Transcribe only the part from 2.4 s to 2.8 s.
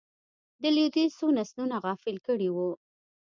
وو.